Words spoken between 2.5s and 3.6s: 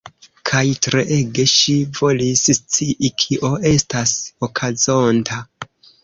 scii kio